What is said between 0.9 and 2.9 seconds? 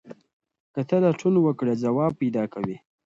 لټون وکړې ځواب پیدا کوې.